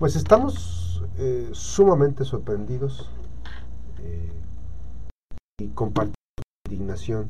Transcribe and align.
Pues 0.00 0.16
estamos 0.16 1.04
eh, 1.18 1.50
sumamente 1.52 2.24
sorprendidos 2.24 3.10
eh, 3.98 4.32
y 5.58 5.68
compartimos 5.68 6.16
indignación, 6.64 7.28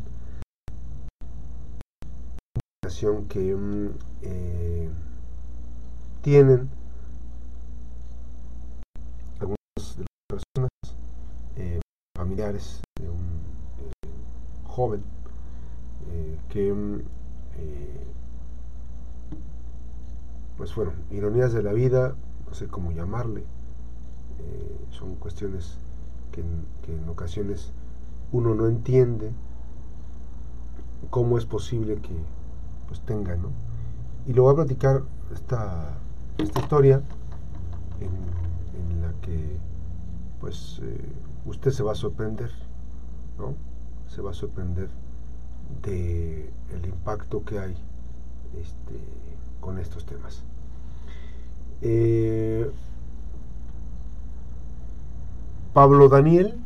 indignación 2.85 3.27
que 3.27 3.57
mm, 3.57 3.89
eh, 4.23 4.89
tienen 6.23 6.71
algunas 9.41 9.97
de 9.97 10.05
las 10.05 10.29
personas 10.29 10.71
familiares 12.17 12.81
de 13.01 13.11
un 13.11 13.41
joven 14.63 15.03
que 16.49 16.73
mm, 16.73 17.03
pues 20.57 20.73
fueron 20.73 20.95
ironías 21.11 21.53
de 21.53 21.65
la 21.65 21.73
vida, 21.73 22.15
no 22.51 22.57
sé 22.57 22.67
cómo 22.67 22.91
llamarle, 22.91 23.45
eh, 24.41 24.87
son 24.91 25.15
cuestiones 25.15 25.79
que 26.33 26.41
en, 26.41 27.09
ocasiones 27.09 27.71
uno 28.33 28.55
no 28.57 28.67
entiende 28.67 29.31
cómo 31.11 31.39
es 31.39 31.47
posible 31.47 31.97
que 31.97 32.11
pues 32.89 33.01
tenga, 33.03 33.37
¿no? 33.37 33.51
Y 34.27 34.33
lo 34.33 34.43
voy 34.43 34.53
a 34.53 34.57
platicar 34.57 35.03
esta, 35.33 35.97
esta 36.39 36.61
historia 36.61 37.03
en, 38.01 39.01
la 39.01 39.13
que 39.23 39.57
pues 40.41 40.81
eh, 40.83 41.13
usted 41.47 41.71
se 41.71 41.85
va 41.85 41.93
a 41.93 41.95
sorprender, 41.95 42.51
¿no? 43.39 43.55
Se 44.09 44.23
va 44.23 44.33
a 44.33 44.35
sorprender 44.35 44.89
de 45.83 46.51
impacto 46.85 47.45
que 47.45 47.61
hay 47.61 47.77
este, 48.59 48.99
con 49.61 49.79
estos 49.79 50.05
temas. 50.05 50.43
Eh, 51.83 52.71
Pablo 55.73 56.09
Daniel 56.09 56.61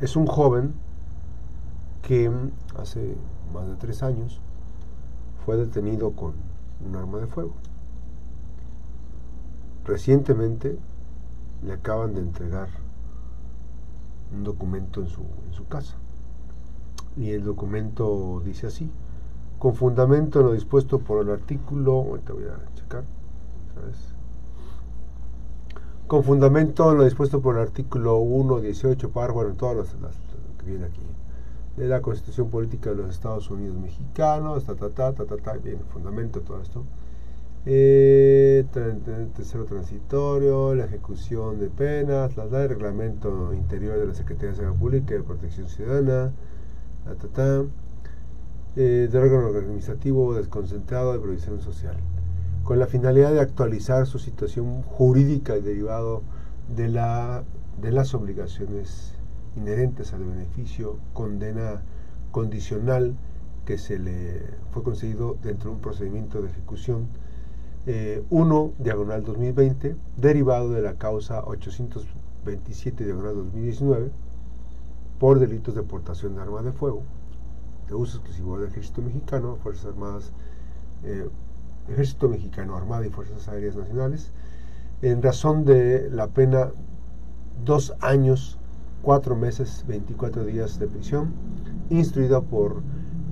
es 0.00 0.14
un 0.16 0.26
joven 0.26 0.74
que 2.02 2.30
hace 2.76 3.16
más 3.52 3.66
de 3.66 3.74
tres 3.76 4.02
años 4.02 4.40
fue 5.44 5.56
detenido 5.56 6.12
con 6.12 6.34
un 6.86 6.94
arma 6.94 7.18
de 7.18 7.26
fuego. 7.26 7.54
Recientemente 9.84 10.78
le 11.64 11.72
acaban 11.72 12.14
de 12.14 12.20
entregar 12.20 12.68
un 14.32 14.44
documento 14.44 15.00
en 15.00 15.08
su, 15.08 15.22
en 15.22 15.52
su 15.54 15.66
casa. 15.66 15.96
Y 17.16 17.30
el 17.30 17.44
documento 17.44 18.40
dice 18.44 18.68
así, 18.68 18.90
con 19.58 19.74
fundamento 19.74 20.40
en 20.40 20.46
lo 20.46 20.52
dispuesto 20.52 20.98
por 21.00 21.24
el 21.24 21.30
artículo, 21.32 21.92
ahorita 21.92 22.32
voy 22.32 22.44
a 22.44 22.74
checar 22.74 23.04
Con 26.06 26.22
fundamento 26.22 26.90
en 26.92 26.98
lo 26.98 27.04
dispuesto 27.04 27.40
por 27.40 27.56
el 27.56 27.62
artículo 27.62 28.18
1, 28.18 28.60
18, 28.60 29.10
par, 29.10 29.32
bueno, 29.32 29.54
todas 29.54 29.96
las, 30.00 30.16
que 30.58 30.64
viene 30.64 30.86
aquí, 30.86 31.02
de 31.76 31.88
la 31.88 32.00
Constitución 32.00 32.50
Política 32.50 32.90
de 32.90 32.96
los 32.96 33.10
Estados 33.10 33.50
Unidos 33.50 33.76
Mexicanos, 33.76 34.64
ta, 34.64 34.74
ta, 34.76 34.90
ta, 34.90 35.12
ta, 35.12 35.24
ta, 35.24 35.36
ta 35.36 35.52
bien, 35.54 35.80
fundamento, 35.88 36.40
todo 36.40 36.60
esto. 36.62 36.84
Eh, 37.66 38.64
tercero 39.34 39.64
transitorio, 39.64 40.74
la 40.74 40.84
ejecución 40.84 41.58
de 41.58 41.68
penas, 41.68 42.36
la 42.36 42.46
ley, 42.46 42.68
reglamento 42.68 43.52
interior 43.52 43.98
de 43.98 44.06
la 44.06 44.14
Secretaría 44.14 44.50
de 44.50 44.56
Seguridad 44.56 44.80
Pública 44.80 45.14
y 45.14 45.18
de 45.18 45.24
Protección 45.24 45.68
Ciudadana, 45.68 46.32
ta, 47.04 47.14
ta, 47.16 47.28
ta 47.28 47.64
eh, 48.76 49.08
de 49.10 49.18
órgano 49.18 49.48
administrativo 49.48 50.34
desconcentrado 50.34 51.12
de 51.12 51.18
provisión 51.18 51.60
social, 51.60 51.96
con 52.64 52.78
la 52.78 52.86
finalidad 52.86 53.32
de 53.32 53.40
actualizar 53.40 54.06
su 54.06 54.18
situación 54.18 54.82
jurídica 54.82 55.56
y 55.56 55.62
derivado 55.62 56.22
de, 56.74 56.88
la, 56.88 57.44
de 57.80 57.92
las 57.92 58.14
obligaciones 58.14 59.14
inherentes 59.56 60.12
al 60.12 60.24
beneficio, 60.24 60.98
condena 61.12 61.82
condicional 62.30 63.16
que 63.64 63.78
se 63.78 63.98
le 63.98 64.42
fue 64.70 64.82
concedido 64.82 65.36
dentro 65.42 65.70
de 65.70 65.76
un 65.76 65.82
procedimiento 65.82 66.40
de 66.40 66.48
ejecución 66.48 67.08
1 67.86 67.86
eh, 67.86 68.82
diagonal 68.82 69.24
2020, 69.24 69.96
derivado 70.16 70.70
de 70.72 70.82
la 70.82 70.94
causa 70.94 71.42
827 71.44 73.04
diagonal 73.04 73.34
2019 73.34 74.10
por 75.18 75.38
delitos 75.38 75.74
de 75.74 75.82
portación 75.82 76.36
de 76.36 76.42
arma 76.42 76.62
de 76.62 76.72
fuego 76.72 77.02
de 77.88 77.94
uso 77.94 78.18
exclusivo 78.18 78.58
del 78.58 78.68
Ejército 78.68 79.02
Mexicano, 79.02 79.56
Fuerzas 79.62 79.86
Armadas, 79.86 80.32
eh, 81.04 81.28
Ejército 81.88 82.28
Mexicano, 82.28 82.76
Armada 82.76 83.06
y 83.06 83.10
Fuerzas 83.10 83.48
Aéreas 83.48 83.76
Nacionales, 83.76 84.32
en 85.02 85.22
razón 85.22 85.64
de 85.64 86.10
la 86.10 86.28
pena 86.28 86.72
dos 87.64 87.94
años, 88.00 88.58
cuatro 89.02 89.36
meses, 89.36 89.84
24 89.88 90.44
días 90.44 90.78
de 90.78 90.86
prisión, 90.86 91.32
instruida 91.88 92.40
por 92.40 92.82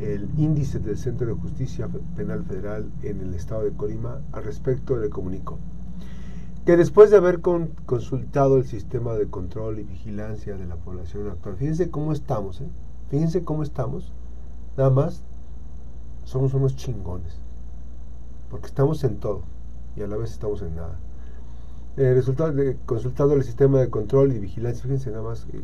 el 0.00 0.28
índice 0.36 0.78
del 0.78 0.96
Centro 0.96 1.26
de 1.26 1.34
Justicia 1.34 1.88
Penal 2.16 2.44
Federal 2.44 2.90
en 3.02 3.20
el 3.20 3.34
estado 3.34 3.62
de 3.64 3.72
Colima. 3.72 4.20
Al 4.32 4.44
respecto 4.44 4.96
le 4.96 5.10
comunicó 5.10 5.58
que 6.66 6.76
después 6.76 7.10
de 7.10 7.16
haber 7.16 7.40
consultado 7.40 8.56
el 8.56 8.66
sistema 8.66 9.14
de 9.14 9.28
control 9.28 9.78
y 9.78 9.84
vigilancia 9.84 10.56
de 10.56 10.66
la 10.66 10.74
población 10.74 11.28
actual, 11.28 11.56
fíjense 11.56 11.90
cómo 11.90 12.12
estamos, 12.12 12.60
¿eh? 12.60 12.66
fíjense 13.08 13.44
cómo 13.44 13.62
estamos, 13.62 14.12
Nada 14.76 14.90
más 14.90 15.22
somos 16.24 16.52
unos 16.54 16.76
chingones. 16.76 17.38
Porque 18.50 18.66
estamos 18.66 19.02
en 19.04 19.18
todo 19.18 19.42
y 19.96 20.02
a 20.02 20.06
la 20.06 20.16
vez 20.16 20.32
estamos 20.32 20.62
en 20.62 20.76
nada. 20.76 20.98
Eh, 21.96 22.12
resultado 22.14 22.52
de 22.52 22.76
consultado 22.84 23.32
el 23.32 23.42
sistema 23.42 23.80
de 23.80 23.88
control 23.88 24.32
y 24.32 24.38
vigilancia, 24.38 24.82
fíjense 24.82 25.10
nada 25.10 25.22
más 25.22 25.46
eh, 25.52 25.62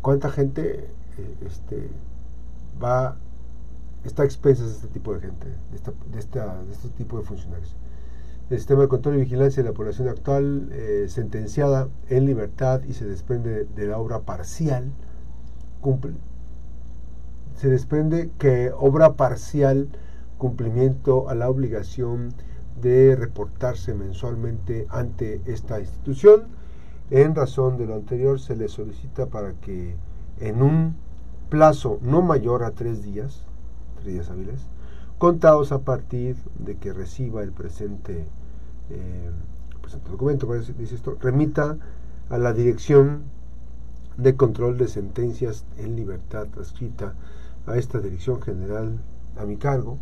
cuánta 0.00 0.30
gente 0.30 0.88
eh, 1.18 1.36
este, 1.44 1.90
va 2.80 3.16
está 4.04 4.22
a 4.22 4.26
expensas 4.26 4.66
de 4.66 4.72
este 4.74 4.88
tipo 4.88 5.12
de 5.12 5.20
gente, 5.20 5.48
de, 5.48 5.76
esta, 5.76 5.92
de, 6.12 6.18
esta, 6.18 6.62
de 6.62 6.70
este 6.70 6.88
tipo 6.90 7.18
de 7.18 7.24
funcionarios. 7.24 7.74
El 8.50 8.58
sistema 8.58 8.82
de 8.82 8.88
control 8.88 9.16
y 9.16 9.20
vigilancia 9.22 9.62
de 9.62 9.70
la 9.70 9.74
población 9.74 10.08
actual, 10.08 10.70
sentenciada 11.08 11.88
en 12.10 12.26
libertad 12.26 12.82
y 12.84 12.92
se 12.92 13.06
desprende 13.06 13.64
de 13.64 13.86
la 13.86 13.96
obra 13.96 14.20
parcial, 14.20 14.92
cumple, 15.80 16.12
se 17.56 17.68
desprende 17.68 18.30
que 18.38 18.72
obra 18.76 19.14
parcial 19.14 19.88
cumplimiento 20.38 21.28
a 21.28 21.34
la 21.34 21.48
obligación 21.48 22.34
de 22.80 23.16
reportarse 23.16 23.94
mensualmente 23.94 24.86
ante 24.90 25.40
esta 25.46 25.80
institución. 25.80 26.48
En 27.10 27.34
razón 27.34 27.78
de 27.78 27.86
lo 27.86 27.94
anterior, 27.94 28.40
se 28.40 28.56
le 28.56 28.68
solicita 28.68 29.26
para 29.26 29.52
que 29.54 29.94
en 30.40 30.62
un 30.62 30.96
plazo 31.48 31.98
no 32.02 32.22
mayor 32.22 32.64
a 32.64 32.72
tres 32.72 33.02
días, 33.02 33.46
tres 34.00 34.14
días 34.14 34.30
hábiles, 34.30 34.60
contados 35.18 35.70
a 35.70 35.80
partir 35.80 36.36
de 36.58 36.76
que 36.76 36.92
reciba 36.92 37.42
el 37.42 37.52
presente, 37.52 38.26
eh, 38.90 39.30
presente 39.80 40.10
documento, 40.10 40.52
dice 40.76 40.96
esto, 40.96 41.16
remita 41.20 41.78
a 42.30 42.38
la 42.38 42.52
Dirección 42.52 43.22
de 44.16 44.36
Control 44.36 44.76
de 44.78 44.88
Sentencias 44.88 45.64
en 45.78 45.96
Libertad 45.96 46.46
adscrita 46.58 47.14
a 47.66 47.76
esta 47.76 48.00
dirección 48.00 48.40
general 48.42 49.00
a 49.38 49.44
mi 49.44 49.56
cargo. 49.56 49.98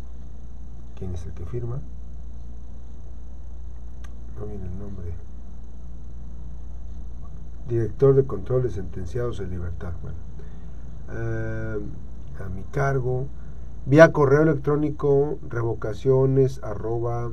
¿Quién 0.97 1.13
es 1.13 1.25
el 1.25 1.33
que 1.33 1.45
firma? 1.45 1.79
No 4.39 4.45
viene 4.45 4.65
el 4.65 4.79
nombre. 4.79 5.13
Director 7.67 8.15
de 8.15 8.25
control 8.25 8.63
de 8.63 8.69
sentenciados 8.69 9.39
en 9.39 9.49
libertad. 9.49 9.93
Bueno, 10.01 10.17
eh, 11.11 11.79
a 12.43 12.49
mi 12.49 12.63
cargo. 12.63 13.27
Vía 13.85 14.13
correo 14.13 14.43
electrónico 14.43 15.39
revocaciones 15.49 16.63
arroba 16.63 17.31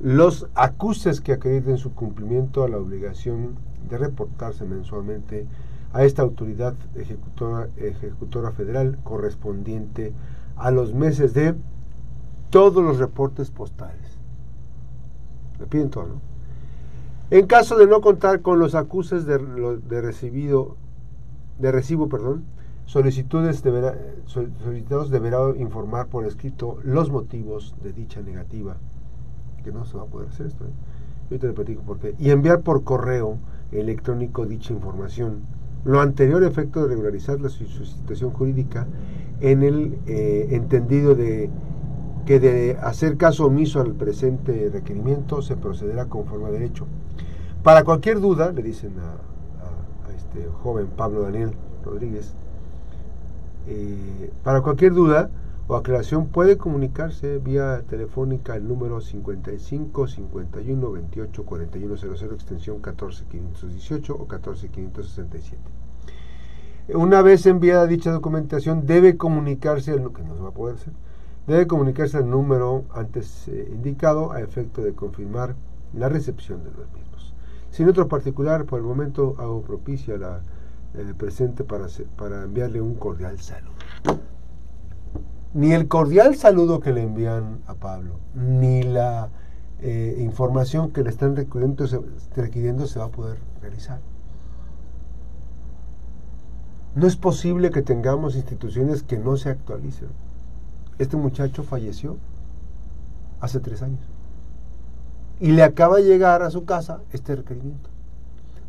los 0.00 0.46
acuses 0.54 1.20
que 1.20 1.32
acrediten 1.32 1.78
su 1.78 1.94
cumplimiento 1.94 2.64
a 2.64 2.68
la 2.68 2.78
obligación 2.78 3.54
de 3.88 3.96
reportarse 3.96 4.64
mensualmente 4.64 5.46
a 5.94 6.04
esta 6.04 6.22
autoridad 6.22 6.74
ejecutora, 6.96 7.68
ejecutora 7.76 8.50
federal 8.50 8.98
correspondiente 9.04 10.12
a 10.56 10.72
los 10.72 10.92
meses 10.92 11.34
de 11.34 11.54
todos 12.50 12.84
los 12.84 12.98
reportes 12.98 13.50
postales. 13.50 14.18
Le 15.60 15.66
piden 15.66 15.90
todo, 15.90 16.06
¿no? 16.06 16.34
En 17.30 17.46
caso 17.46 17.78
de 17.78 17.86
no 17.86 18.00
contar 18.00 18.42
con 18.42 18.58
los 18.58 18.74
acuses 18.74 19.24
de, 19.24 19.38
recibido, 20.00 20.76
de 21.58 21.72
recibo, 21.72 22.08
perdón, 22.08 22.44
solicitudes 22.86 23.62
deberá, 23.62 23.96
solicitados 24.26 25.10
deberá 25.10 25.38
informar 25.56 26.08
por 26.08 26.26
escrito 26.26 26.78
los 26.82 27.10
motivos 27.10 27.74
de 27.82 27.92
dicha 27.92 28.20
negativa, 28.20 28.76
que 29.62 29.72
no 29.72 29.84
se 29.84 29.96
va 29.96 30.02
a 30.02 30.06
poder 30.06 30.28
hacer 30.28 30.46
esto. 30.46 30.64
¿eh? 30.64 31.30
Yo 31.30 31.38
te 31.38 31.46
lo 31.46 31.82
por 31.82 31.98
qué. 31.98 32.14
Y 32.18 32.30
enviar 32.30 32.60
por 32.60 32.84
correo 32.84 33.38
electrónico 33.72 34.44
dicha 34.44 34.72
información 34.72 35.42
lo 35.84 36.00
anterior 36.00 36.42
efecto 36.44 36.82
de 36.82 36.88
regularizar 36.88 37.40
la, 37.40 37.48
situación 37.48 38.30
jurídica 38.30 38.86
en 39.40 39.62
el 39.62 39.98
eh, 40.06 40.48
entendido 40.50 41.14
de 41.14 41.50
que 42.24 42.40
de 42.40 42.78
hacer 42.80 43.18
caso 43.18 43.46
omiso 43.46 43.80
al 43.80 43.92
presente 43.92 44.70
requerimiento 44.72 45.42
se 45.42 45.56
procederá 45.56 46.06
conforme 46.06 46.46
a 46.46 46.50
derecho. 46.50 46.86
Para 47.62 47.84
cualquier 47.84 48.20
duda, 48.20 48.50
le 48.52 48.62
dicen 48.62 48.94
a, 48.98 50.12
este 50.16 50.48
joven 50.62 50.86
Pablo 50.96 51.22
Daniel 51.22 51.52
Rodríguez, 51.84 52.34
eh, 53.66 54.30
para 54.42 54.62
cualquier 54.62 54.94
duda 54.94 55.30
o 55.66 55.76
aclaración 55.76 56.26
puede 56.26 56.58
comunicarse 56.58 57.38
vía 57.38 57.82
telefónica 57.88 58.52
al 58.54 58.68
número 58.68 59.00
55 59.00 60.06
51 60.08 60.92
28 60.92 61.44
41 61.44 61.96
00 61.96 62.34
extensión 62.34 62.80
14 62.80 63.24
518 63.30 64.14
o 64.14 64.26
14 64.26 64.68
567. 64.68 65.62
Una 66.94 67.22
vez 67.22 67.46
enviada 67.46 67.86
dicha 67.86 68.12
documentación 68.12 68.86
debe 68.86 69.16
comunicarse, 69.16 69.92
que 69.92 70.22
no 70.22 70.36
se 70.36 70.42
va 70.42 70.48
a 70.48 70.52
poder 70.52 70.76
debe 71.46 71.66
comunicarse 71.66 72.18
al 72.18 72.28
número 72.28 72.84
antes 72.94 73.48
eh, 73.48 73.68
indicado 73.72 74.32
a 74.32 74.40
efecto 74.40 74.82
de 74.82 74.94
confirmar 74.94 75.54
la 75.92 76.08
recepción 76.08 76.64
de 76.64 76.70
los 76.70 76.90
mismos. 76.92 77.34
Sin 77.70 77.88
otro 77.88 78.08
particular, 78.08 78.64
por 78.64 78.78
el 78.78 78.84
momento 78.84 79.34
hago 79.38 79.62
propicia 79.62 80.16
la 80.16 80.40
eh, 80.94 81.12
presente 81.16 81.64
para, 81.64 81.86
para 82.16 82.44
enviarle 82.44 82.80
un 82.80 82.94
cordial 82.94 83.38
saludo. 83.38 83.73
Ni 85.54 85.72
el 85.72 85.86
cordial 85.86 86.34
saludo 86.34 86.80
que 86.80 86.92
le 86.92 87.02
envían 87.02 87.60
a 87.68 87.74
Pablo, 87.74 88.18
ni 88.34 88.82
la 88.82 89.28
eh, 89.80 90.16
información 90.18 90.90
que 90.90 91.04
le 91.04 91.10
están 91.10 91.36
requiriendo 91.36 91.86
se 92.86 92.98
va 92.98 93.04
a 93.04 93.10
poder 93.10 93.38
realizar. 93.60 94.00
No 96.96 97.06
es 97.06 97.14
posible 97.16 97.70
que 97.70 97.82
tengamos 97.82 98.34
instituciones 98.34 99.04
que 99.04 99.16
no 99.16 99.36
se 99.36 99.50
actualicen. 99.50 100.08
Este 100.98 101.16
muchacho 101.16 101.62
falleció 101.62 102.16
hace 103.40 103.60
tres 103.60 103.82
años. 103.82 104.00
Y 105.38 105.52
le 105.52 105.62
acaba 105.62 105.96
de 105.96 106.04
llegar 106.04 106.42
a 106.42 106.50
su 106.50 106.64
casa 106.64 107.00
este 107.12 107.36
requerimiento. 107.36 107.90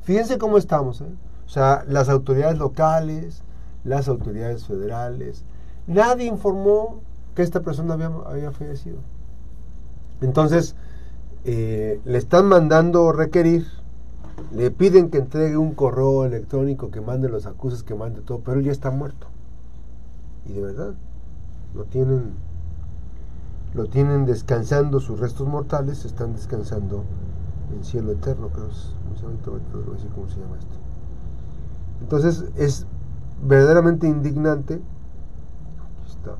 Fíjense 0.02 0.38
cómo 0.38 0.60
estamos. 0.60 1.02
¿eh? 1.02 1.06
O 1.46 1.50
sea, 1.50 1.84
las 1.88 2.10
autoridades 2.10 2.60
locales, 2.60 3.44
las 3.84 4.08
autoridades 4.08 4.66
federales, 4.66 5.46
nadie 5.88 6.26
informó 6.26 7.02
que 7.36 7.42
esta 7.42 7.62
persona 7.62 7.94
había, 7.94 8.52
fallecido. 8.52 8.98
Entonces, 10.22 10.76
eh, 11.44 12.00
le 12.06 12.18
están 12.18 12.48
mandando 12.48 13.12
requerir, 13.12 13.66
le 14.52 14.72
piden 14.72 15.10
que 15.10 15.18
entregue 15.18 15.58
un 15.58 15.74
correo 15.74 16.26
electrónico, 16.26 16.92
que 16.92 17.02
mande 17.02 17.30
los 17.30 17.46
acuses, 17.46 17.84
que 17.84 17.96
mande 17.96 18.22
todo, 18.22 18.40
pero 18.40 18.60
él 18.60 18.66
ya 18.66 18.72
está 18.72 18.92
muerto. 18.92 19.28
Y 20.46 20.54
de 20.54 20.62
verdad, 20.62 20.94
lo 21.74 21.84
tienen, 21.86 22.34
lo 23.74 23.88
tienen 23.88 24.26
descansando, 24.26 25.00
sus 25.00 25.20
restos 25.20 25.48
mortales 25.48 26.06
están 26.06 26.34
descansando 26.34 27.04
en 27.76 27.84
cielo 27.84 28.12
eterno, 28.12 28.50
creo 28.50 28.70
cómo 30.14 30.30
se 30.30 30.40
llama 30.40 30.58
esto. 30.58 30.76
Entonces 32.02 32.46
es 32.56 32.86
verdaderamente 33.44 34.08
indignante. 34.08 34.82
Está. 36.08 36.36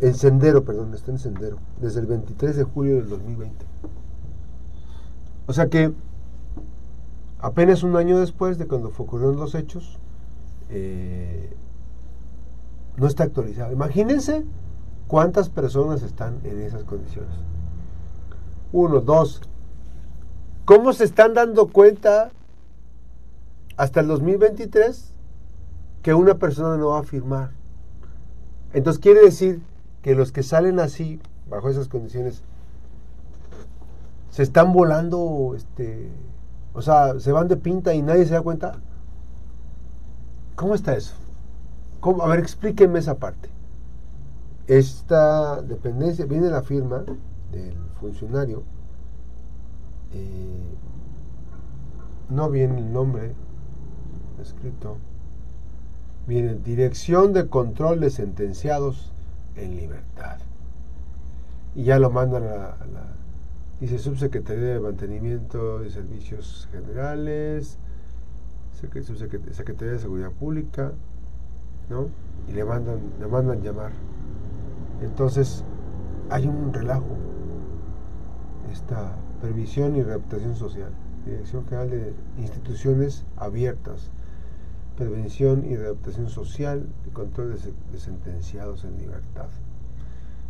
En 0.00 0.14
Sendero, 0.14 0.64
perdón, 0.64 0.94
está 0.94 1.10
en 1.10 1.18
Sendero, 1.18 1.58
desde 1.80 2.00
el 2.00 2.06
23 2.06 2.56
de 2.56 2.64
julio 2.64 2.96
del 2.96 3.08
2020. 3.08 3.66
O 5.46 5.52
sea 5.52 5.68
que 5.68 5.92
apenas 7.38 7.82
un 7.82 7.96
año 7.96 8.18
después 8.18 8.58
de 8.58 8.66
cuando 8.66 8.88
ocurrieron 8.88 9.36
los 9.36 9.54
hechos, 9.54 9.98
eh, 10.68 11.54
no 12.96 13.06
está 13.06 13.24
actualizado. 13.24 13.72
Imagínense 13.72 14.44
cuántas 15.08 15.48
personas 15.48 16.02
están 16.02 16.38
en 16.44 16.60
esas 16.60 16.84
condiciones. 16.84 17.34
Uno, 18.72 19.00
dos. 19.00 19.42
¿Cómo 20.64 20.92
se 20.92 21.04
están 21.04 21.34
dando 21.34 21.68
cuenta 21.68 22.30
hasta 23.76 24.00
el 24.00 24.06
2023 24.06 25.12
que 26.02 26.14
una 26.14 26.36
persona 26.36 26.76
no 26.76 26.90
va 26.90 27.00
a 27.00 27.02
firmar? 27.02 27.59
Entonces 28.72 29.00
quiere 29.00 29.20
decir 29.20 29.62
que 30.02 30.14
los 30.14 30.32
que 30.32 30.42
salen 30.42 30.78
así, 30.80 31.20
bajo 31.48 31.68
esas 31.68 31.88
condiciones, 31.88 32.42
se 34.30 34.42
están 34.42 34.72
volando, 34.72 35.54
este, 35.56 36.08
o 36.72 36.82
sea, 36.82 37.18
se 37.18 37.32
van 37.32 37.48
de 37.48 37.56
pinta 37.56 37.94
y 37.94 38.02
nadie 38.02 38.24
se 38.26 38.34
da 38.34 38.42
cuenta. 38.42 38.78
¿Cómo 40.54 40.74
está 40.74 40.94
eso? 40.94 41.14
A 42.02 42.28
ver, 42.28 42.38
explíquenme 42.38 42.98
esa 42.98 43.16
parte. 43.16 43.48
Esta 44.66 45.60
dependencia, 45.62 46.26
viene 46.26 46.48
la 46.48 46.62
firma 46.62 47.04
del 47.50 47.74
funcionario, 48.00 48.62
eh, 50.12 50.76
no 52.28 52.48
viene 52.50 52.78
el 52.78 52.92
nombre 52.92 53.34
escrito, 54.40 54.96
viene 56.30 56.54
Dirección 56.54 57.32
de 57.32 57.48
Control 57.48 57.98
de 57.98 58.08
Sentenciados 58.08 59.12
en 59.56 59.74
Libertad. 59.74 60.38
Y 61.74 61.82
ya 61.82 61.98
lo 61.98 62.08
mandan 62.10 62.44
a 62.44 62.46
la, 62.46 62.76
dice 63.80 63.98
Subsecretaría 63.98 64.74
de 64.74 64.80
Mantenimiento 64.80 65.80
de 65.80 65.90
Servicios 65.90 66.68
Generales, 66.70 67.78
Secretaría 69.50 69.94
de 69.94 69.98
Seguridad 69.98 70.30
Pública, 70.30 70.92
¿no? 71.88 72.06
Y 72.48 72.52
le 72.52 72.64
mandan, 72.64 73.00
le 73.18 73.26
mandan 73.26 73.60
llamar. 73.60 73.90
Entonces, 75.02 75.64
hay 76.30 76.46
un 76.46 76.72
relajo. 76.72 77.16
Esta 78.72 79.16
previsión 79.42 79.96
y 79.96 80.02
readaptación 80.04 80.54
social. 80.54 80.92
Dirección 81.26 81.64
General 81.64 81.90
de 81.90 82.14
Instituciones 82.38 83.26
Abiertas. 83.36 84.12
Prevención 85.00 85.64
y 85.64 85.76
readaptación 85.76 86.28
social 86.28 86.86
y 87.06 87.10
control 87.14 87.56
de, 87.90 87.98
sentenciados 87.98 88.84
en 88.84 88.98
libertad. 88.98 89.46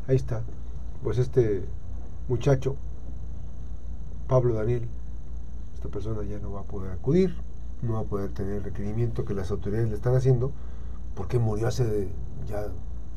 Ahí 0.08 0.16
está. 0.16 0.42
Pues 1.04 1.18
este 1.18 1.62
muchacho, 2.26 2.74
Pablo 4.26 4.54
Daniel, 4.54 4.88
esta 5.72 5.88
persona 5.88 6.24
ya 6.24 6.40
no 6.40 6.50
va 6.50 6.62
a 6.62 6.64
poder 6.64 6.90
acudir, 6.90 7.36
no 7.82 7.92
va 7.92 8.00
a 8.00 8.02
poder 8.02 8.32
tener 8.32 8.54
el 8.54 8.64
requerimiento 8.64 9.24
que 9.24 9.34
las 9.34 9.52
autoridades 9.52 9.88
le 9.88 9.94
están 9.94 10.16
haciendo 10.16 10.50
porque 11.14 11.38
murió 11.38 11.68
hace 11.68 12.08
ya 12.48 12.66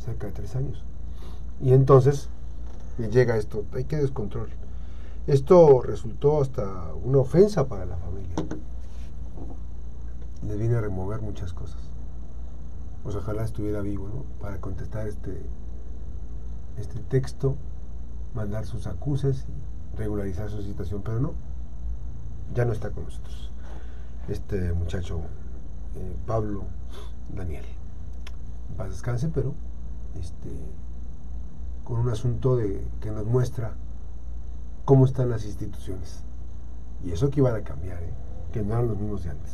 cerca 0.05 0.27
de 0.27 0.33
tres 0.33 0.55
años. 0.55 0.83
Y 1.59 1.73
entonces 1.73 2.29
le 2.99 3.09
llega 3.09 3.37
esto, 3.37 3.65
hay 3.73 3.85
que 3.85 3.97
descontrol. 3.97 4.49
Esto 5.25 5.81
resultó 5.81 6.43
hasta 6.43 6.93
una 7.03 7.17
ofensa 7.17 7.67
para 7.67 7.87
la 7.87 7.97
familia. 7.97 8.35
Le 10.47 10.57
viene 10.57 10.75
a 10.75 10.81
remover 10.81 11.21
muchas 11.21 11.53
cosas. 11.53 11.81
Pues 13.03 13.15
ojalá 13.15 13.43
estuviera 13.43 13.81
vivo, 13.81 14.07
¿no? 14.07 14.23
Para 14.39 14.59
contestar 14.59 15.07
este, 15.07 15.45
este 16.77 16.99
texto, 16.99 17.55
mandar 18.33 18.65
sus 18.65 18.87
acuses 18.87 19.45
y 19.47 19.97
regularizar 19.97 20.49
su 20.49 20.61
situación, 20.61 21.01
pero 21.03 21.19
no, 21.19 21.33
ya 22.53 22.65
no 22.65 22.73
está 22.73 22.91
con 22.91 23.03
nosotros. 23.03 23.51
Este 24.27 24.73
muchacho, 24.73 25.21
eh, 25.95 26.15
Pablo 26.25 26.63
Daniel 27.35 27.65
paz 28.73 28.89
descanse, 28.89 29.29
pero 29.29 29.53
este, 30.19 30.49
con 31.83 31.99
un 31.99 32.09
asunto 32.09 32.55
de, 32.55 32.85
que 33.01 33.11
nos 33.11 33.25
muestra 33.25 33.73
cómo 34.85 35.05
están 35.05 35.29
las 35.29 35.45
instituciones. 35.45 36.23
Y 37.03 37.11
eso 37.11 37.29
que 37.29 37.39
iban 37.39 37.55
a 37.55 37.61
cambiar, 37.61 38.01
¿eh? 38.01 38.13
que 38.51 38.63
no 38.63 38.73
eran 38.73 38.87
los 38.87 38.97
mismos 38.97 39.23
de 39.23 39.31
antes. 39.31 39.51